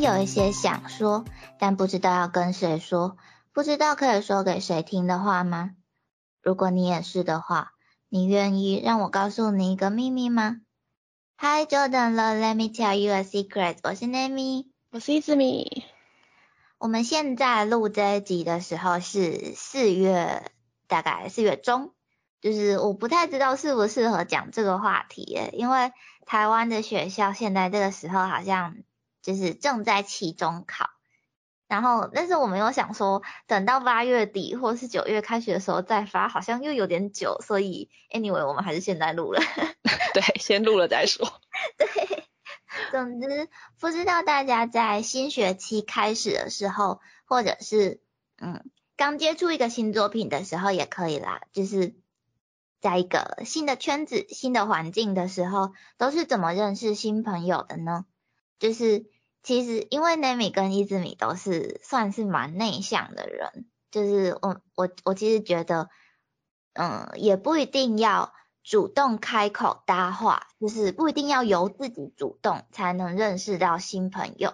[0.00, 1.26] 天有一些想说，
[1.58, 3.18] 但不知道要跟谁说，
[3.52, 5.72] 不知道可以说给谁听的话吗？
[6.42, 7.72] 如果你也是的话，
[8.08, 10.56] 你愿意让我告诉你一个秘密吗
[11.36, 13.76] ？Hi Jordan，Let me tell you a secret。
[13.82, 15.84] 我是 Nami，我是伊子米。
[16.78, 20.50] 我们现在录这一集的时候是四月，
[20.88, 21.92] 大概四月中，
[22.40, 25.92] 就是我不太知道适不适合讲这个话题，因为
[26.24, 28.76] 台湾的学校现在这个时候好像
[29.22, 30.90] 就是正在期中考。
[31.66, 39.40] 然后，但是我们有想说，等到八月底或是九月开学的时候再发，好像又有点久，所以 anyway，我们还是现在录了。
[40.12, 41.40] 对，先录了再说。
[41.78, 42.24] 对，
[42.90, 43.48] 总之，
[43.78, 48.00] 不知道大家在新学期开始的时候，或者是
[48.38, 51.94] 嗯刚接触一个新作品的时候，也可以啦，就是
[52.80, 58.06] 在一个新的圈子、新的环境的时候，都是怎么认识新朋友的呢？
[58.60, 59.10] 就是。
[59.42, 65.88] 其实，因为 Nami 跟伊兹米都是算是蛮内向的人，就是我我我其实觉得，
[66.74, 74.52] 嗯，也不一定要主动开口搭话，就是不一定要由自己主动才能认识到新朋友。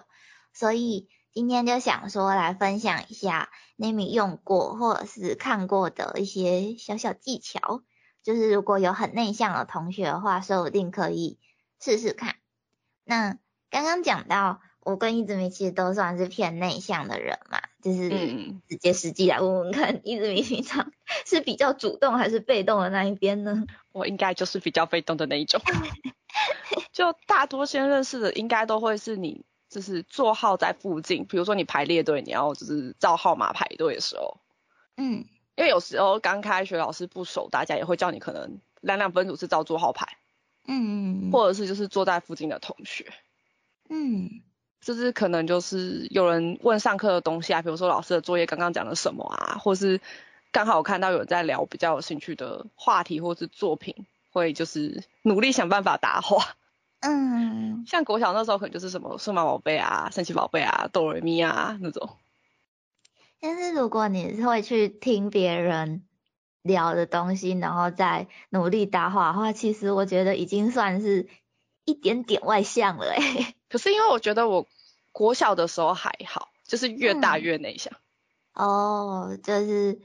[0.53, 7.83] 所以今天就想说来分享一下 Nami 用过或者是看过的一些小小技巧，
[8.23, 11.41] 就是如果有很内向的同学的话，说不定可以
[11.81, 12.37] 试试看。
[13.03, 13.37] 那
[13.69, 14.61] 刚刚讲到。
[14.87, 18.09] 我跟一直明其实都算是偏内向的人嘛，就是
[18.69, 20.93] 直接实际来问问看，一直明平常
[21.25, 23.65] 是比较主动还是被动的那一边呢？
[23.91, 25.59] 我应该就是比较被动的那一种，
[26.93, 34.39] 就大多先认识的应该都会是你，就是座号在附近，比如说你排列队，你要就是照号码排队的时候，
[34.95, 35.25] 嗯，
[35.57, 40.07] 因为有时候刚开学老师不熟，大家也会叫你可能两两分组是照座号排，
[40.65, 43.11] 嗯嗯，或者是就是坐在附近的同学，
[43.89, 44.41] 嗯。
[44.79, 49.99] 就是可能就是有人问上课的东西啊，比如说老师的作业刚刚讲了什么啊，或是
[50.51, 56.55] 刚好看到有人在聊比较有兴趣的话题或是作品，会就是努力想办法答话。
[57.01, 62.09] 嗯，像国小那时候可能就是什么数码宝贝啊、神奇宝贝啊、哆瑞咪啊那种。
[63.41, 66.03] 但是如果你会去听别人
[66.61, 71.27] 聊的东西，然后再努力答话的话，其实我觉得已经算是
[71.83, 73.53] 一点点外向了哎。
[73.69, 74.65] 可是因为我觉得我
[75.11, 77.93] 国小的时候还好，就是越大越内向。
[78.53, 79.99] 哦，就是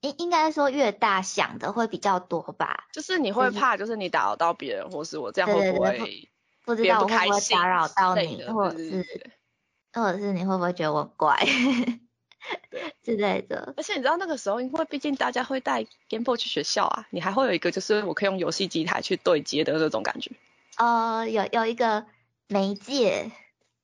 [0.00, 2.86] 应应该说越大想的会比较多吧。
[2.92, 6.28] 就是你会怕，就是你打扰到别人，或是我这样会不会
[6.64, 9.04] 不知道会不会打扰到你，或者是
[9.92, 11.36] 或者是你会不会觉得我怪
[13.02, 13.74] 之类的。
[13.76, 20.30] 而且你知道那个时候，因为毕竟大家会带 Game Boy 去学校啊，你还会有一个就是我可以用游戏机台去对接的那种感觉。
[20.76, 22.06] 呃，有有一个。
[22.48, 23.30] 媒介，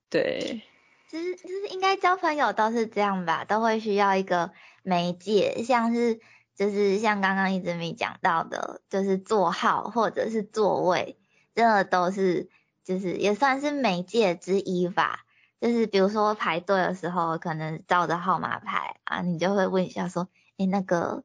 [0.08, 0.62] 对，
[1.10, 4.52] 其实就是应该交朋友都是这样吧，都会需要一个
[4.82, 6.18] 媒介，像是
[6.54, 11.18] 就是像刚刚一直没讲到的，就是座号或者是座位，
[11.54, 12.48] 真的都是
[12.84, 15.20] 就是也算是媒介之一吧。
[15.60, 21.22] 就是比如说排队的时候，可能照着号码排啊，你就会问一下说，哎，那个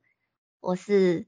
[0.60, 1.26] 我是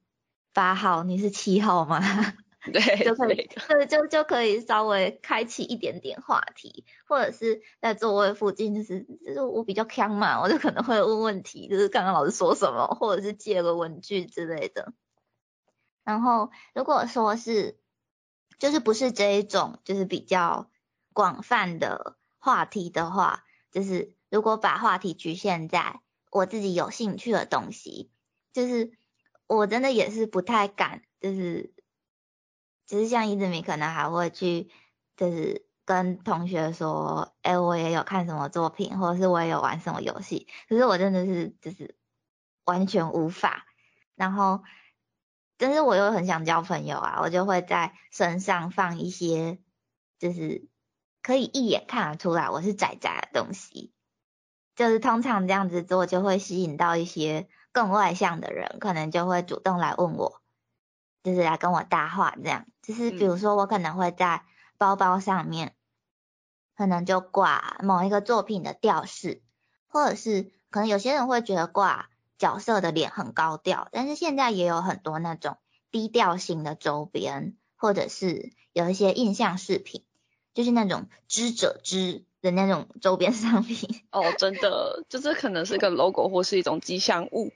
[0.54, 2.02] 八号，你是七号吗？
[2.72, 14.94] 对，就可以，对，就就可以稍微开启一点点话题，或者是在座位附近，就是就是我比较强嘛，我就可能会问问题，就是刚刚老师说什么，或者是借个文具之类的。
[16.04, 17.80] 然后如果说是，
[18.60, 20.70] 就是不是这一种，就是比较
[21.14, 26.00] 广泛的话题的话，就是如果把话题局限在
[26.30, 28.12] 我自己有兴趣的东西，
[28.54, 28.92] 就是
[29.48, 31.74] 我真的也是不太敢，就是。
[32.92, 34.70] 其实像伊子米可能还会去，
[35.16, 40.46] 就是跟同学说，哎，我也有看什么作品，或者是我也有玩什么游戏。
[40.68, 41.96] 可是我真的是就是
[42.66, 43.66] 完全无法。
[44.16, 44.62] 然后，
[45.56, 49.60] 但是我又很想交朋友啊，我就会在身上放一些，
[50.20, 50.68] 就是
[51.22, 53.94] 可以一眼看得出来我是仔仔的东西。
[54.76, 60.41] 就是通常这样子做，就会吸引到一些更外向的人，可能就会主动来问我。
[61.24, 64.44] 就是来跟我搭话这样，就是比如说我可能会在
[64.78, 65.76] 包包上面，
[66.76, 69.42] 可能就挂某一个作品的吊饰，
[69.88, 75.58] 或者是可能有些人会觉得挂角色的脸很高调，但是现在也有很多那种
[75.92, 80.04] 低调型的周边，或者是有一些印象饰品，
[80.56, 84.02] 就是那种知者知的那种周边商品。
[84.12, 87.52] 哦，真的，就是可能是个 logo 或是一种吉祥物。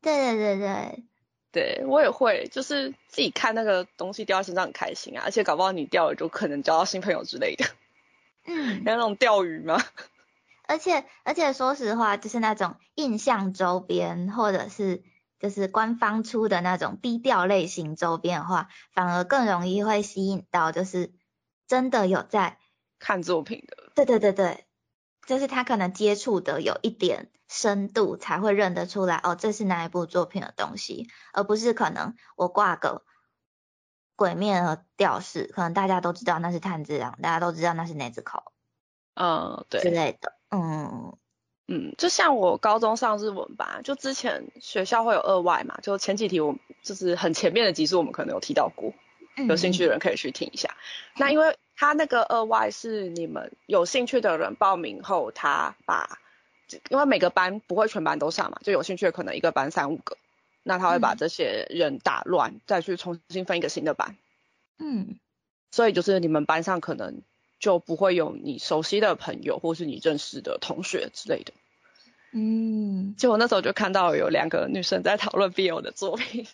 [0.00, 1.04] 对对对对。
[1.52, 7.64] 对我也会，就是自己看那个东西掉在身上很开心啊，而且搞不好你掉了就可能交到新朋友之类的。
[8.46, 9.82] 嗯，有 那种钓鱼吗？
[10.66, 15.02] 而且而且说实话，就是那种印象周边，或者是
[15.40, 21.12] 就是官方出的那种低调类型周边的话，反而更容易会吸引到就是
[21.66, 22.58] 真的有在
[23.00, 23.90] 看作品的。
[23.96, 24.64] 对对对对，
[25.26, 33.04] 就是他可能接触的有一点深度，才会认得出来哦，这是哪一部作品的东西，而不是可能我挂个
[34.16, 38.52] 鬼面和吊饰，可能大家都知道那是炭治郎，大家都知道那是奈子口
[39.14, 39.80] 嗯，对。
[39.80, 40.36] 之类的。
[40.50, 41.16] 嗯
[41.68, 48.92] 嗯，就像我高中上日文吧，就之前学校会有二外嘛，就前几题我就是很前面的集数我们可能有提到过，
[49.36, 50.76] 嗯，有兴趣的人可以去听一下。
[51.14, 56.18] 那因为他那个二外是你们有兴趣的人报名后，他把，
[56.90, 60.18] 因为每个班不会全班都上嘛，就有兴趣的可能一个班三五个，
[60.62, 61.16] 那他会把嗯。
[61.16, 64.18] 这些人打乱，再去重新分一个新的班，
[64.78, 65.18] 嗯。
[65.70, 67.22] 所以就是你们班上可能
[67.58, 71.54] 就不会有你熟悉的朋友或是你认识的同学之类的。
[72.32, 73.14] 嗯。
[73.16, 76.46] 就我那时候就看到有两个女生在讨论 BL 的作品，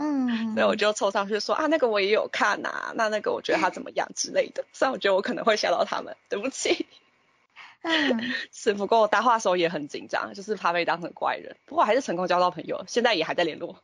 [0.00, 4.64] 嗯，所以我就凑上去说啊，那个我也有看呐、那那个我觉得他怎么样之类的。
[4.72, 6.86] 虽然我觉得我可能会吓到他们，对不起。
[7.82, 8.20] 嗯
[8.52, 11.56] 是，不过我搭话的时候也很紧张，就是怕被当成怪人。
[11.64, 13.82] 不过还是成功交到朋友，现在也还在联络。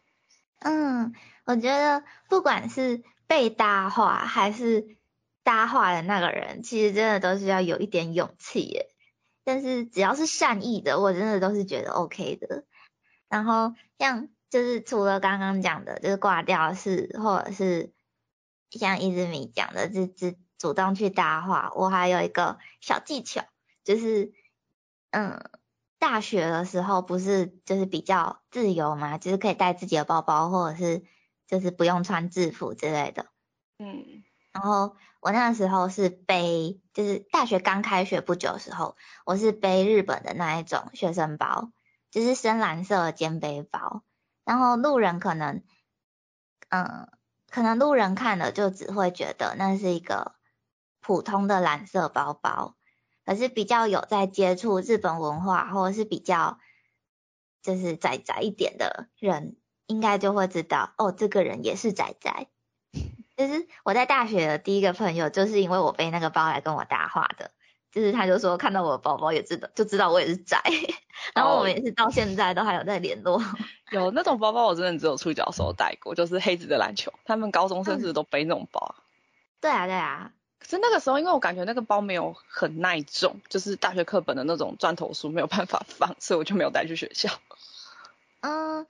[0.60, 1.14] 嗯，
[1.44, 4.96] 我觉得不管是被搭话还是
[5.42, 8.88] 搭话的那个人，其实真的都是要有一点勇气耶。
[9.44, 12.64] 但是只要是善意的，我真的都是觉得 OK 的。
[13.28, 17.92] 然后像就是除了刚刚讲的，就是挂掉是，或者是
[18.70, 23.44] 像伊之米讲的，就只主动去搭话，我还有一个小技巧，
[23.82, 24.32] 就是
[25.10, 25.42] 嗯，
[25.98, 31.02] 大学的时候不是就是比较自由嘛，就是可以带自己的包包，或者是
[31.48, 33.26] 就是不用穿制服之类的。
[33.80, 34.22] 嗯
[34.52, 38.96] 然后我那时候是背，就是大学刚开学不久的时候，
[39.26, 41.72] 我是背日本的那一种学生包，
[42.12, 44.04] 就是深蓝色的肩背包。
[44.44, 45.62] 然后路人可能，
[46.68, 47.08] 嗯，
[47.50, 50.34] 可能路人看了就只会觉得那是一个
[51.00, 52.76] 普通的蓝色包包，
[53.24, 56.58] 可是比较有在接触日本文化，或者是比较
[57.62, 59.56] 就是仔仔一点的人，
[59.86, 62.48] 应该就会知道，哦，这个人也是仔仔。
[63.36, 67.50] 就是我在大学的第一个朋友，就是因为我背那个包来跟我搭话的，
[67.94, 70.60] 就是他就说看到我的包包也知道，就知道我也是宅，
[71.32, 73.40] 然后我们也是到现在都还有在联络。
[73.92, 78.94] 有那种包包，我真的只有初脚的时候带过，就是黑子的篮球，他们高中生是不是都背那种包啊？
[79.60, 87.30] 对啊，对啊，可是那个时候，因为我感觉那个包没有很耐重，就是大学课本的那种砖头书没有办法放，所以我就没有带去学校。
[88.40, 88.86] 嗯，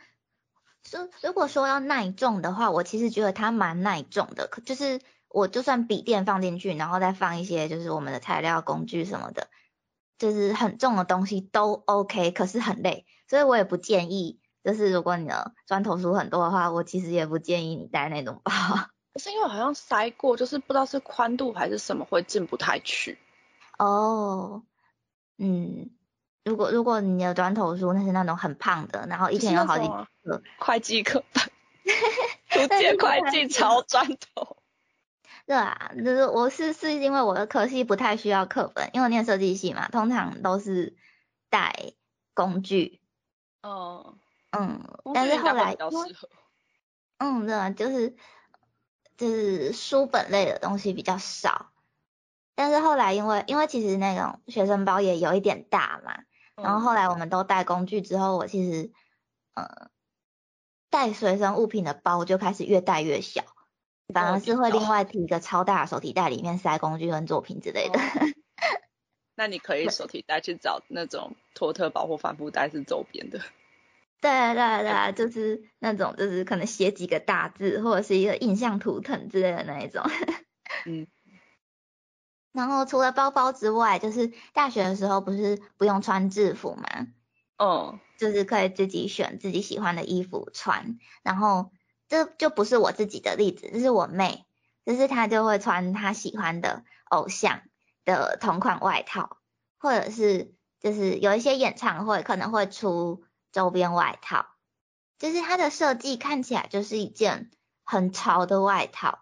[0.82, 5.00] 就如果说要耐重的话，我其实觉得它蛮耐重的，可就是
[5.34, 9.48] 我就算笔电放进去，然后再放一些就是我们的材料、工具什么的，
[10.16, 14.38] 就是很重的东西都 OK，可是很累，所以我也不建议。
[14.62, 18.52] 就是如果你的砖头书很多的话，我其实也不建议你带那种包。
[19.12, 23.18] 可 是因为我好像塞过，就是不知道是宽度还是什么会进不太去。
[23.76, 24.62] 哦，
[25.36, 25.90] 嗯，
[26.44, 29.88] 如果如果你的砖头书那是那种很胖的，然后一天有好几
[30.22, 31.44] 个，会计课本，
[32.48, 34.56] 图解会计抄砖头。
[35.46, 40.96] 对啊，就是我是是因为我的科系不太需要课本，因为我念设计系嘛，通常都是
[41.50, 41.92] 带
[42.32, 43.00] 工具，
[43.62, 44.16] 哦，
[44.52, 44.80] 嗯，
[45.12, 45.76] 但是后来。
[47.18, 48.16] 嗯，对啊，就是
[49.16, 51.70] 就是书本类的东西比较少，
[52.56, 56.24] 但是后来因为因为其实那种学生包也有一点大嘛，
[56.56, 58.92] 然后后来我们都带工具之后，我其实
[59.54, 59.88] 呃
[60.90, 63.44] 带随身物品的包就开始越带越小，
[64.12, 67.98] 反而是会另外提一个超大的手提袋，里面塞工具跟作品之类的。
[67.98, 68.02] 哦
[69.36, 73.40] 那你可以手提袋去找那种托特包或帆布袋是周边的。
[74.20, 80.04] 对啊对啊对啊，就是那种就是可能写几个大字或者是一个印象图腾之类的那一种。
[80.86, 81.06] 嗯。
[82.52, 87.08] 然后除了包包之外，就是大学的时候不是不用穿制服吗？
[87.58, 91.72] 哦，就是可以自己选自己喜欢的衣服穿，然后
[92.14, 94.44] 这就不是我自己的例子，这是我妹，
[94.86, 97.62] 就是她就会穿她喜欢的偶像
[98.04, 99.38] 的同款外套，
[99.78, 104.46] 或者是就是有一些演唱会可能会出周边外套，
[105.18, 107.50] 就是它的设计看起来就是一件
[107.82, 109.18] 很潮的外套，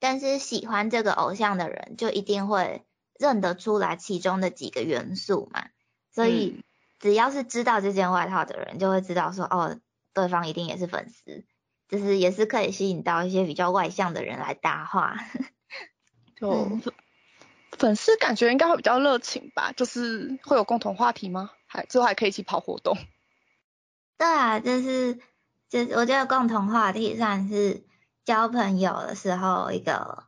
[0.00, 2.84] 但是喜欢这个偶像的人就一定会
[3.18, 5.68] 认得出来其中的几个元素嘛，
[6.10, 6.56] 所以。
[6.56, 6.64] 嗯
[7.02, 9.76] 只要是知道这件外套的人，就会知道说，哦，
[10.14, 11.44] 对方一定也是粉丝，
[11.92, 15.14] 就是也是可以吸引到一些比较外向的人来搭话。
[16.34, 16.80] 就嗯
[17.72, 21.50] 粉丝感觉应该会比较热情吧，就是会有共同话题吗？
[21.66, 22.96] 还之后还可以一起跑活动。
[24.16, 25.18] 对啊，就是
[25.68, 27.84] 就是我觉得共同话题算是
[28.24, 30.24] 交朋友的时候一个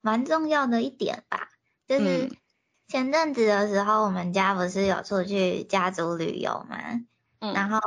[0.00, 1.50] 蛮重要的一点吧。
[1.86, 2.32] 就是
[2.88, 6.78] 前阵子的时候，我们家不是有出去家族旅游嘛，
[7.38, 7.78] 嗯，然后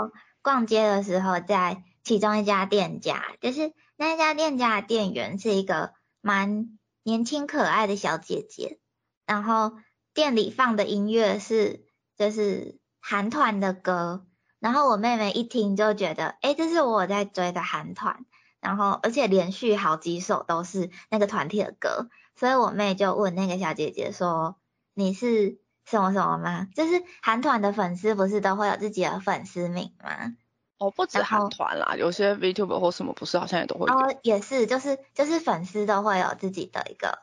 [0.41, 8.79] 逛街的时候，在其中一家店家，就是那一家店家的店员是一个蛮年轻可爱的小姐姐，
[9.25, 9.73] 然后
[10.13, 11.85] 店里放的音乐是
[12.17, 14.25] 就是韩团的歌。
[14.59, 18.25] 然后我妹妹一听就觉得，哎，这是我在追的韩团，
[18.61, 24.57] 然后而且连续好几首都是那个团体的歌，所以我妹就问那个小姐姐说，
[24.93, 26.69] 你是什么什么吗？
[26.73, 30.33] 就是韩团的粉丝不是都会有自己的粉丝名吗？
[30.79, 33.87] 哦，不止韩团啦，有些 VTuber 或什么不是好像也都会。
[33.91, 37.19] 哦，也是，就是就是粉丝都会有自己的一个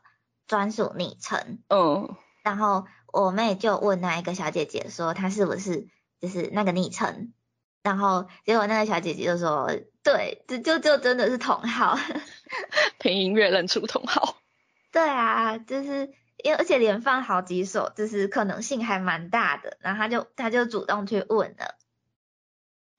[0.47, 1.59] 专属昵称。
[1.69, 2.17] 嗯。
[2.43, 5.89] 然后我妹就问那一个小姐姐说，她是不是？
[6.21, 7.35] 就是那个昵称，
[7.83, 9.71] 然后结果那个小姐姐就说，
[10.03, 11.99] 对，就就就真的是同号，
[12.99, 14.39] 凭音乐认出同号。
[14.91, 21.75] 对啊，就是因为而且连放好几首，就是可能性还蛮大的，然后她就她就主动去问了，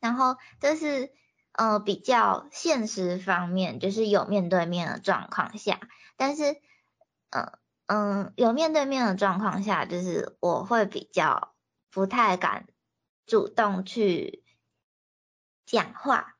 [0.05, 1.11] 然后就是
[1.53, 5.79] 呃比较现实方面，就是有面对面的状况下，
[6.15, 6.61] 但是
[7.31, 7.51] 嗯
[7.87, 11.55] 嗯有面对面的状况下，就是我会比较
[11.91, 12.67] 不太敢。
[13.27, 14.43] 主动去
[15.65, 16.35] 讲话，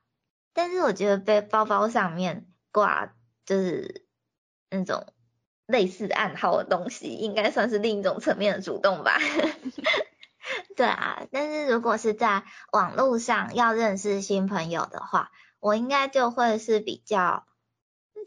[0.52, 3.12] 但是我觉得背包包上面挂
[3.44, 4.06] 就是
[4.70, 5.04] 那种
[5.66, 9.18] 类似暗号的东西，应该算是另一种层面的主动吧。
[10.76, 17.46] 对啊，但是如果是在网络上要认识新朋友的话，我应该就会是比较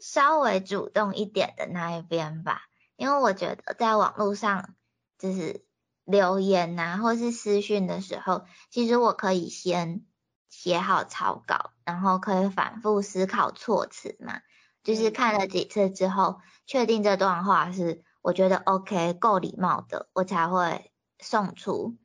[0.02, 2.62] 稍微主动一点的那一边吧，
[2.96, 4.74] 因为我觉得在网络上
[5.18, 5.64] 就是。
[6.06, 10.04] 留言呐，或是私讯的时候，其实我可以先
[10.48, 14.40] 写好草稿，然后可以反复思考措辞嘛。
[14.82, 20.90] 就是看了几次之后，确定这段话是我觉得 OK 够礼貌的，我才会
[21.20, 21.96] 送出。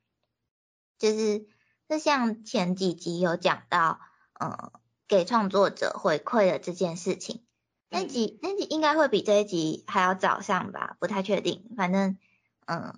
[1.11, 1.45] 就是
[1.87, 3.99] 就像前几集有讲到，
[4.39, 4.71] 嗯，
[5.07, 7.45] 给创作者回馈的这件事情，
[7.89, 12.17] 那集那集应该会比这一集还要早上吧，不太确定，反正
[12.65, 12.97] 嗯。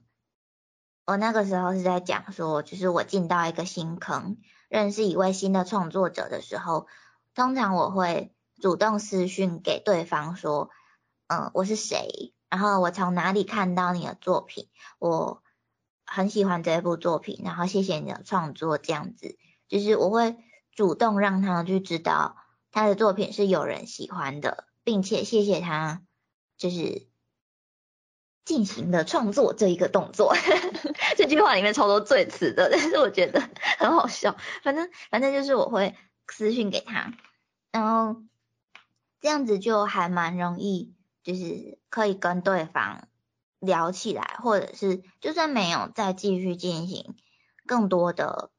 [1.05, 4.35] 我那个时候是在讲说，就是我进到一个新坑，
[4.67, 6.87] 认识一位新的创作者的时候，
[7.33, 10.69] 通常我会主动私讯给对方说，
[11.27, 14.67] 嗯，我是谁，然后我从哪里看到你的作品，
[14.99, 15.41] 我
[16.07, 19.37] 很喜欢这部作品，然后谢谢你的创作，这样子，
[19.67, 20.35] 就是我会
[20.71, 22.37] 主动让他去知道
[22.71, 26.01] 他的作品是有人喜欢的，并且谢谢他，
[26.57, 27.05] 就是。
[28.47, 30.33] 进行的创作这一个动作，
[31.17, 33.41] 这句话里面超多最词的，但是我觉得
[33.77, 34.37] 很好笑。
[34.63, 35.97] 反正反正就是我会
[36.29, 37.11] 私信给他，
[37.73, 38.21] 然后
[39.19, 43.09] 这样子就还蛮容易，就是可以跟对方
[43.59, 47.15] 聊起来，或者是就算没有再继续进行
[47.65, 48.51] 更多的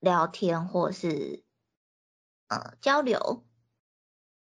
[0.00, 1.42] 聊天或是
[2.48, 3.44] 呃交流，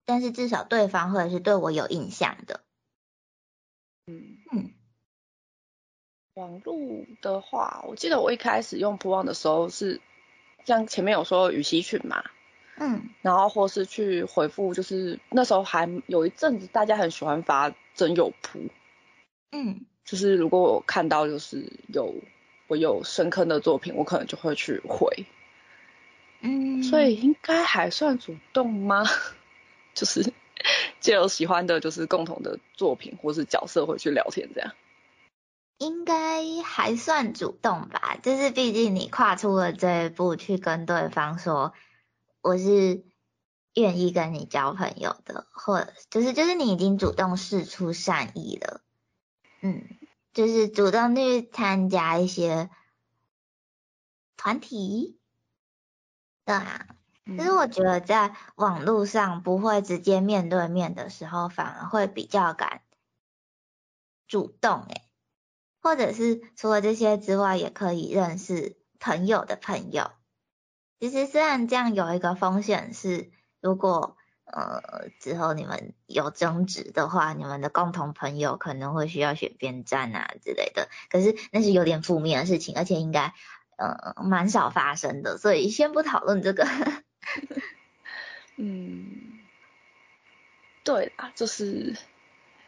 [0.06, 2.62] 但是至少对方或者是对我有印象的。
[4.06, 4.74] 嗯嗯，
[6.34, 10.02] 网络的话，我记得我一开始用普网的时候是，
[10.66, 12.24] 像前面有说语息群嘛，
[12.78, 18.60] 嗯，然后或是去回复，就是那时候还有一阵子大家很喜欢发真有铺，
[19.54, 22.14] 嗯，就是如果我看到就是有
[22.68, 25.26] 我有深坑的作品，我可能就会去回，
[26.42, 29.06] 嗯，所以应该还算主动吗？
[29.96, 30.34] 就是。
[31.02, 34.72] 借有喜欢的，就是共同的作品或是角色，会去聊天这样。
[35.78, 41.74] 应该还算主动吧，就是毕竟你跨出了这一步，去跟对方说
[42.42, 43.04] 我是
[43.74, 48.80] 愿意跟你交朋友的，或就是就是你已经主动示出善意了。
[49.64, 49.82] 嗯，
[50.34, 52.70] 就是主动去参加一些
[54.36, 55.18] 团体。
[56.44, 56.86] 对啊。
[57.26, 62.82] 其实我觉得在网络上不会直接面对面的时候，反而会比较敢
[64.28, 65.10] 主动诶，
[65.80, 70.12] 或者是除了这些之外，也可以认识朋友的朋友。
[71.00, 74.18] 其实虽然这样有一个风险是，如果
[74.56, 83.34] 呃之后你们有争执的话，你们的共同朋友可能会需要选边站啊之类的，可是那是有点负面的事情，而且应该
[83.78, 86.68] 呃蛮少发生的，所以先不讨论这个。
[88.56, 89.40] 嗯，
[90.84, 91.98] 对啦，就是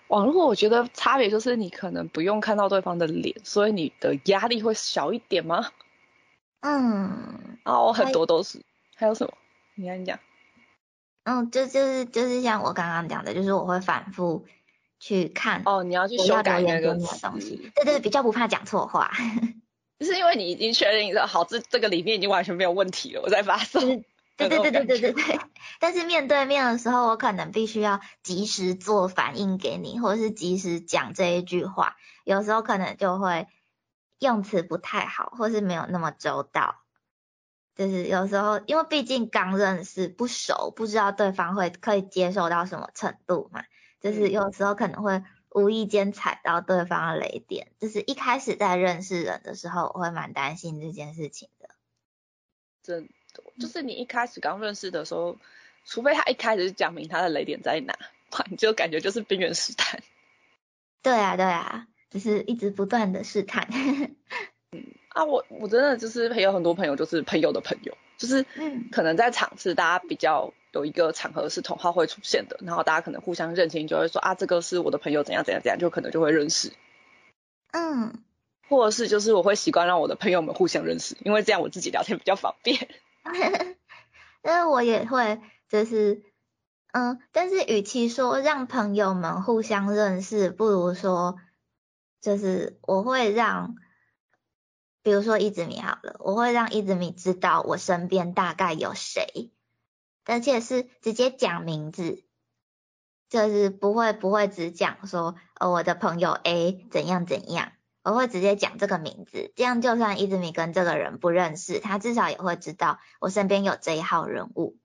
[0.08, 5.70] 网络我觉得差别就是你可能不用看到对方的脸，所以你的压力会小一点吗？
[6.62, 8.64] 嗯，哦，很多都是。
[8.96, 9.34] 还有什么？
[9.76, 10.20] 你跟你讲。
[11.26, 14.46] 嗯，就就是就是像我刚刚讲的，就是我会反复
[15.00, 15.64] 去看。
[15.66, 17.72] 哦，你要去修改那个东西。
[17.76, 19.12] 对对，比较不怕讲错话。
[19.98, 23.82] 就是因为你已经确认一个好，这这个里面已经完全没有问题了，我再发送。
[24.38, 25.40] 对对对对对对对。
[25.80, 31.96] 但是面对面的时候，我可能必须要及时做反应给你，或者是及时讲这一句话。
[32.24, 33.48] 有时候可能就会
[34.20, 36.85] 用词不太好，或是没有那么周到。
[37.76, 43.64] 就是有时候，因为毕竟刚认识不熟，不知道对方会可以接受到什么程度嘛。
[44.00, 47.72] 就是有时候可能会无意间踩到对方的雷点。
[47.80, 51.70] 就是一开始在认识人的时候，我会蛮担心这件事情的。
[52.82, 55.38] 真的，就是你一开始刚认识的时候，
[55.86, 57.98] 除非他一开始就讲明他的雷点在哪，
[58.50, 60.02] 你就感觉就是边缘试探。
[61.02, 63.68] 对啊，对啊，就是一直不断的试探。
[65.16, 68.46] 啊，我我真的就是有很多朋友，就是朋友的朋友，就是
[68.92, 76.74] 可能在场次大家比较有一个场合是同号会出现的，然后大家可能互相认清，就会说啊，这个是我的朋友，怎样怎样怎样，就可能就会认识。
[77.72, 78.26] 嗯，
[78.68, 82.90] 或者是就是我会习惯让我的朋友们互相认识，因为这样我自己聊天比较方便。
[84.44, 86.24] 因为我也会，就是
[86.92, 91.38] 嗯，但是与其说让朋友们互相认识，不如说
[92.20, 93.76] 就是我会让。
[95.06, 99.52] 比如说一子米好了，我会让一子米知道我身边大概有谁，
[100.26, 102.24] 而且是直接讲名字，
[103.30, 114.76] 就是不会不会只讲说呃我的朋友 A 怎样怎样，我会直接讲这个名字，这样就算一子米跟这个人不认识，他至少也会知道我身边有这一号人物。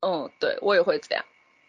[0.00, 1.24] 嗯，对我也会这样，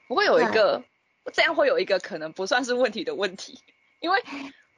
[0.10, 0.84] 不会有一个
[1.32, 3.64] 这样会有一个可能不算是问题的问题，
[4.02, 4.22] 因为。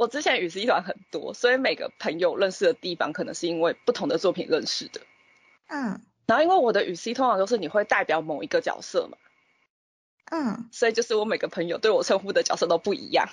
[0.02, 5.00] 我之前语 C 团很多，所以每个朋友认识的地方可能是因为不同的作品认识的。
[5.68, 6.02] 嗯。
[6.26, 9.20] 然后因为我的语 C 通常都是你会代表某一个角色嘛。
[10.32, 10.68] 嗯。
[10.72, 13.30] 所以就是我每个朋友对我称呼的角色都不一样。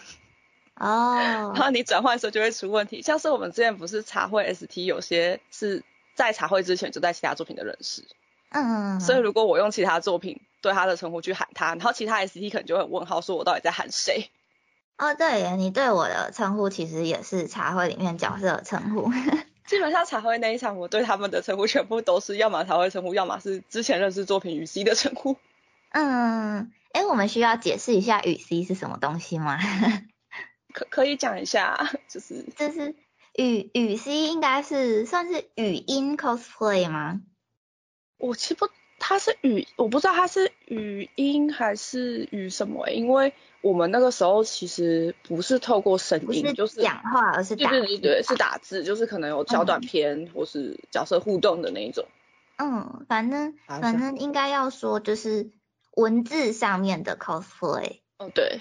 [0.75, 1.55] 哦。
[1.55, 5.83] 然后你转换的时候就会出问题，像是我们之前不是茶会 ST 有些是
[6.15, 8.07] 在茶会之前就在其他作品的认识。
[8.51, 9.01] 嗯。
[9.01, 14.29] 所以如果我用其他作品对他的称呼去喊他，然后其他 ST 可能就会问号，说我到底在喊谁？
[14.99, 19.11] 哦，对，你对我的称呼其实也是茶会里面角色的称呼。
[19.65, 25.37] 基本上茶会那一场，我对他们的称呼全部都是要么茶会称呼，要么是之前认识作品雨 C 的称呼。
[25.91, 29.59] 嗯，哎，我们需要解释一下雨 C 是什么东西吗？
[30.75, 32.97] 可可以讲一下，就是就是
[33.35, 37.21] 雨雨 C 应该是算是语音 cosplay 吗？
[38.19, 43.33] 我其实不，它是语，我不知道它是语音还是语什么，因为。
[43.61, 52.07] 我们那个时候其实不是透过声音，就是讲话，而是对对对对，是打字，就是可能有小短片或是角色互动的那一种。
[52.57, 55.51] 嗯，反正反正应该要说就是
[55.97, 57.99] 文字上面的 cosplay。
[58.19, 58.61] 哦，对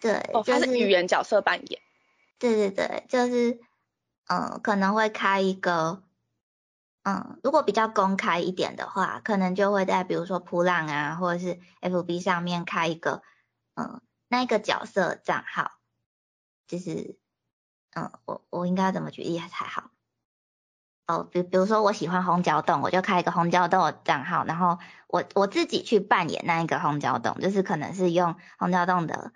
[0.00, 1.80] 对，哦就是语言角色扮演。
[2.38, 3.58] 对对对，就是
[4.28, 6.04] 嗯，可能会开一个
[7.06, 13.22] 嗯，如果比较公开一点的话，可能就会在比如说扑浪啊，或者是 FB 上面开一个
[13.74, 14.00] 嗯。
[14.28, 15.70] 那一个角色账号，
[16.66, 17.16] 就是，
[17.94, 19.92] 嗯，我我应该怎么举例才好？
[21.06, 29.32] 哦，比比如说我喜欢红椒洞，我就开一个红椒洞的账号，然后我我自己去扮演那一个红椒洞，就是可能是用红椒洞的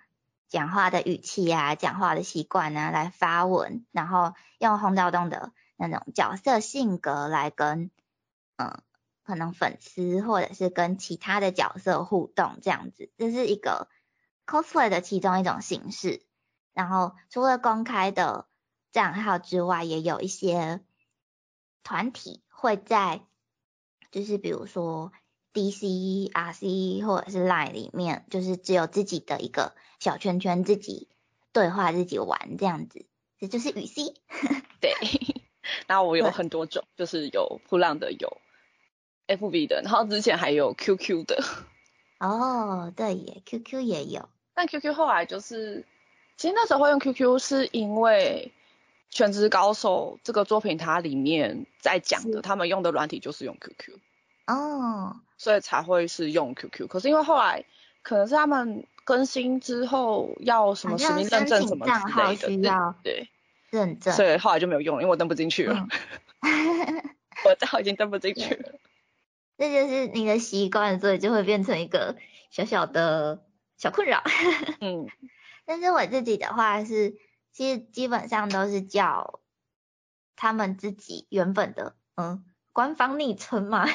[0.49, 5.53] 讲话的语气啊、讲话的习惯啊来发文，然后用红椒洞的
[5.89, 7.91] 那种角色性格来跟，
[8.57, 8.81] 嗯，
[9.23, 13.87] 可能粉丝或者是跟其他的角色互动这样子，这是一个。
[14.47, 16.25] cosplay 的其中一种形式，
[16.73, 18.47] 然后除了公开的
[18.91, 20.81] 账号之外，也有一些
[21.83, 23.21] 团体会在，
[24.11, 25.13] 就是比如说
[25.53, 31.07] DC、RC 或者是 Line 里面，就是只有自己的一个小圈圈，自己
[31.53, 33.05] 对话、自己玩这样子，
[33.39, 34.15] 这就是语 C。
[34.81, 34.91] 对，
[35.91, 38.37] 那我有很多种，就是有扑浪的，有
[39.27, 41.43] FB 的，然后之前还有 QQ 的。
[42.17, 44.29] 哦，对耶，QQ 也有。
[44.53, 45.85] 但 QQ 后来就是，
[46.37, 48.53] 其实那时候会用 QQ 是因为
[49.13, 53.97] 《全职高手》这个作品它里面在讲的，他们用的软体就是用 QQ。
[54.47, 55.17] 哦。
[55.35, 56.87] 所以才会是用 QQ。
[56.87, 57.65] 可是因为后来
[58.01, 63.27] 可能是他们更新之后要什么实名认证什么之类的，对，
[63.71, 64.13] 认证。
[64.13, 65.87] 所以后来就没有用，因为我登不进去了。
[67.43, 68.73] 我账号已经登不进去了。
[69.57, 72.15] 这就是你的习惯，所以就会变成一个
[72.51, 73.43] 小小的。
[73.77, 74.21] 小困扰，
[74.79, 75.07] 嗯，
[75.65, 77.17] 但是我自己的话是，
[77.51, 79.39] 其实基本上都是叫
[80.35, 83.87] 他们自己原本的，嗯，官方昵称嘛，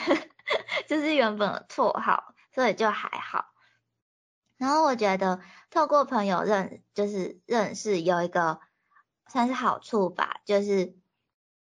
[0.88, 3.52] 就是原本的绰号，所以就还好。
[4.56, 8.58] 然后我觉得透过朋友认，就是认识有一个
[9.28, 10.94] 算是好处吧，就是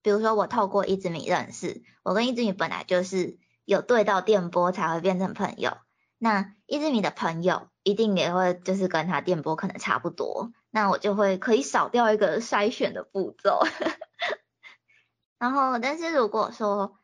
[0.01, 5.77] 比如说我透过一之米认识，我跟一之米本来就是有对到电波才会变成朋友。
[6.17, 13.59] 那一之米的朋友一定也会就是跟他电波可能差不多，那我就会可以少掉一个筛选的步骤。
[15.39, 16.99] 然后，但是如果说，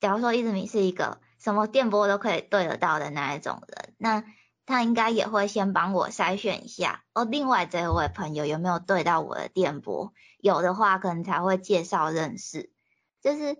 [0.00, 4.24] 假如说一之米是一个什么电波都可以对得到的那一种人，那
[4.66, 10.12] 他应该也会先帮我筛选一下，哦，另外这位朋友有没有对到我的电波？
[10.38, 12.72] 有的话，可能才会介绍认识。
[13.20, 13.56] 就是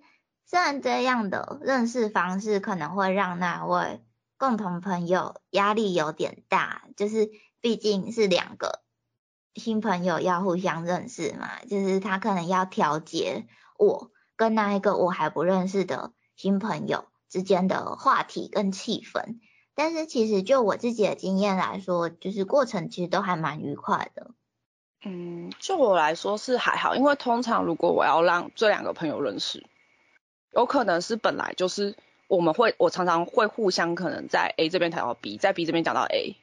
[0.47, 4.05] 虽然这样的认识方式可能会让那位。
[4.39, 8.83] 共同朋友压力有点大，就是毕竟是两个
[9.55, 13.47] 新朋友要互相认识嘛，就是他可能要调节
[13.79, 19.39] 我跟那一个我还不认识的新朋友之间的话题跟气氛。
[19.75, 24.31] 但是其实就我自己的经验来说，就是过程其实都还蛮愉快的。
[25.05, 29.67] 嗯，就我来说是还好，因为通常如果我要让这两个朋友认识，
[30.53, 31.97] 有可能是本来就是。
[32.29, 36.35] 我们会，我常常会互相可能在 A 这边谈到 B，在 B 这边讲到 A，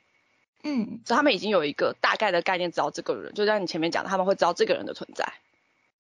[0.62, 5.34] 嗯，所以他们已经有一个大概的概念，知道这个人，就像你前面讲的，他们会知道这个人的存在，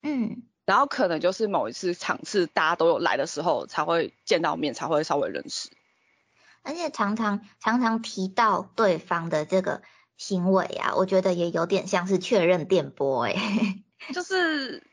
[0.04, 5.72] 嗯，然后可能就是某一次场次大家都有来的时候，才会见到面，才会稍微认识，
[6.64, 9.82] 而且常常常常提到对方的这个
[10.18, 13.36] 行为啊，我觉得也有点像是确认电波，哎，
[14.14, 14.84] 就是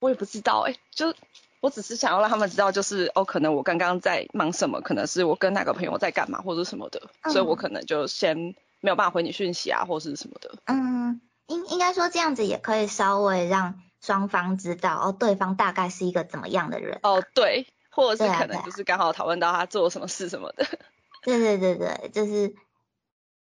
[0.00, 1.14] 我也不知道，哎，就。
[1.60, 10.54] 我只是想要让他们知道，就是哦，可能我刚刚在忙什么，可能是我跟哪个朋友在干嘛或者什么的，所以我可能就先没有办法回你讯息啊，或者是什么的。
[10.66, 17.00] 嗯，应应该说这样子也可以稍微让双方知道哦，对方大概是一个怎么样的人。
[17.02, 17.66] 哦，对，
[17.98, 20.64] 或者是可能就是刚好讨论到他做什么事什么的。
[21.24, 22.54] 对对对对，就是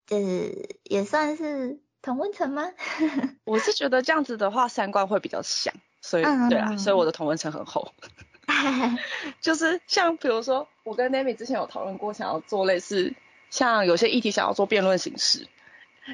[0.06, 2.70] 就是也算是同温层吗？
[3.46, 5.74] 我是觉得这样子的话，三观会比较像。
[6.02, 7.94] 所以对啊，所以我的同温层很厚，
[9.40, 13.14] 就是像比如说，我跟 Nami 之前有讨论过，想要做类似
[13.52, 15.48] 像有些议题想要做辩论形式，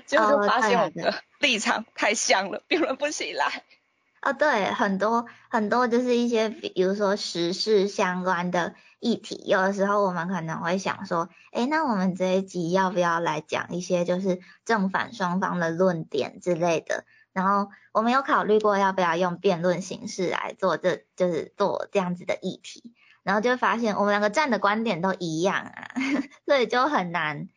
[0.06, 3.64] 结果就发现我们的立场太像了，辩论不起来。
[4.28, 17.06] 哦，对，很多很多就是一些比如说时事相关的议题，有的时候我们可能会想说，哎，那我们这一集要不要来讲一些就是正反双方的论点之类的？
[17.32, 25.92] 然后我们有考虑过要不要用辩论形式来做，这就是做这样子的议题，然后就发现我们两个站的观点都一样啊，
[26.46, 27.48] 所以就很难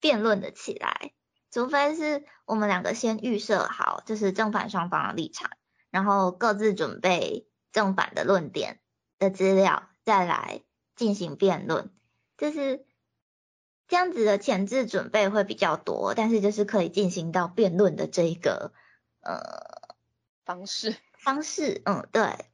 [0.00, 1.12] 辩论的起来，
[1.52, 5.50] 除非是我们两个先预设好就是正反双方的立场，
[5.94, 8.80] 然后各自准备正反的论点
[9.20, 10.62] 的资料，再来
[10.96, 11.88] 进行辩论，
[12.36, 12.84] 就是
[13.86, 18.72] 这样子的前置准备会比较多，但是就是可以进行到辩论的这一个。
[19.20, 19.94] 呃，
[20.44, 22.50] 方式方式，嗯，对，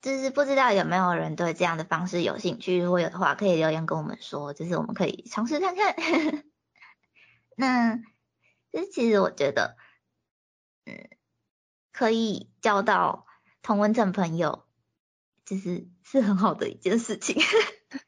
[0.00, 5.96] 就是不知道有没有人对这样的方式有兴趣，如果有的话，可以留言跟我们说，就是我们可以尝试看看。
[7.58, 7.96] 那，
[8.70, 9.76] 就是其实我觉得，
[10.86, 11.10] 嗯，
[11.98, 13.26] 可以交到
[13.60, 14.62] 同温层朋友，
[15.44, 17.42] 就是是很好的一件事情。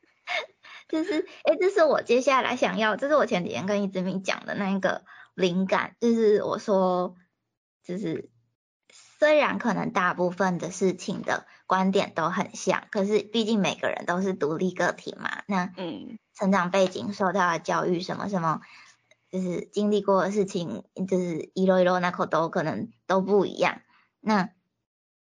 [0.87, 7.17] 就是，哎，这是我接下来想要，这是我前几天跟一志明讲的那一个灵感，就是我说。
[7.83, 8.31] 就是
[8.93, 15.43] 虽然可能大部分的事情的观点都很像，可是毕竟每个人都是独立个体嘛。
[15.47, 18.61] 那嗯，成长背景、受到的教育什么什么，
[19.31, 23.81] 就是经历过的事情，就是一路一路那口都可能都不一样。
[24.21, 24.51] 那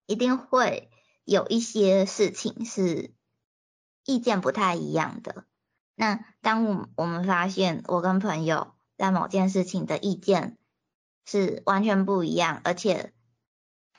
[0.08, 0.90] 一定会
[1.24, 3.14] 有一些事情是
[4.04, 5.46] 意见不太一样的。
[5.96, 10.58] 那当我我们发现我跟朋友在某件事情的意见，
[11.24, 13.14] 是完全不一样，而且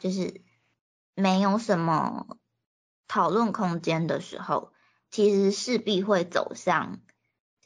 [0.01, 0.43] 就是
[1.15, 2.37] 没有什么
[3.07, 4.73] 讨论空间的时候，
[5.11, 7.01] 其实势必会走上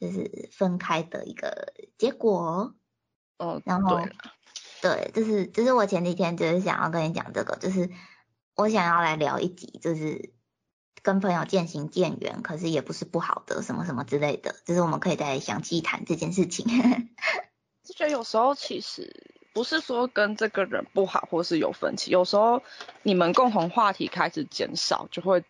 [0.00, 2.74] 就是分开的一个结果。
[3.38, 4.00] 哦，然后
[4.82, 7.90] 对，就是就是我前几天就是想要跟你讲这个，就是
[8.54, 10.32] 我想要来聊一集，就是
[11.02, 16.66] 跟朋友渐行渐远，可是也不是不好的什么什么之类的，就是我们可以再详细谈这件事情。
[17.84, 19.34] 就觉得有时候其实。
[19.54, 22.62] 不是说跟这个人不好，或是有分歧，有时候
[23.02, 25.42] 你们共同话题开始减少，就会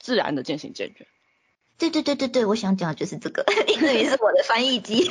[0.00, 1.06] 自然的渐行渐远。
[1.78, 5.08] 对对对对对，我想讲的就是这个，因为是我的翻译机。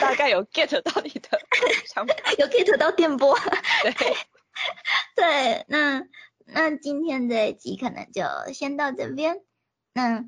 [0.00, 1.38] 大概有 get 到你的
[1.86, 3.38] 想法，有 get 到电波。
[3.82, 4.16] 对，
[5.14, 6.02] 对，那
[6.46, 9.40] 那今天这一集可能就先到这边。
[9.92, 10.24] 那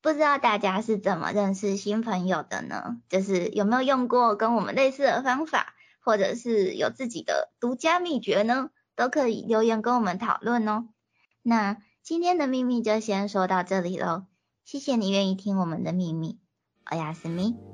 [0.00, 2.96] 不知道大家是怎么认识新朋友的呢？
[3.08, 8.70] 就是有没有用过跟我们类似的方法，或者是有自己的独家秘诀呢？
[8.96, 10.88] 都可以留言跟我们讨论哦。
[11.42, 14.24] 那今天的秘密就先说到这里喽，
[14.64, 16.38] 谢谢你愿意听我们的秘密，
[16.84, 17.71] 欧亚斯米。